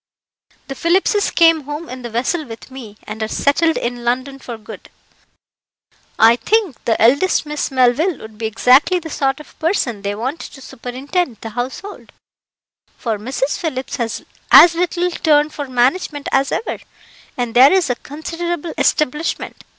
"The 0.67 0.73
Phillipses 0.73 1.29
came 1.29 1.65
home 1.65 1.87
in 1.87 2.01
the 2.01 2.09
vessel 2.09 2.43
with 2.43 2.71
me, 2.71 2.97
and 3.03 3.21
are 3.21 3.27
settled 3.27 3.77
in 3.77 4.03
London 4.03 4.39
for 4.39 4.57
good. 4.57 4.89
I 6.17 6.37
think 6.37 6.83
the 6.85 6.99
eldest 6.99 7.45
Miss 7.45 7.69
Melville 7.69 8.17
would 8.17 8.39
be 8.39 8.47
exactly 8.47 8.97
the 8.97 9.11
sort 9.11 9.39
of 9.39 9.59
person 9.59 10.01
they 10.01 10.15
want 10.15 10.39
to 10.39 10.59
superintend 10.59 11.37
the 11.41 11.51
household, 11.51 12.11
for 12.97 13.19
Mrs. 13.19 13.59
Phillips 13.59 13.97
has 13.97 14.25
as 14.51 14.73
little 14.73 15.11
turn 15.11 15.51
for 15.51 15.67
management 15.67 16.27
as 16.31 16.51
ever, 16.51 16.79
and 17.37 17.53
there 17.53 17.71
is 17.71 17.91
a 17.91 17.95
considerable 17.95 18.73
establishment. 18.79 19.63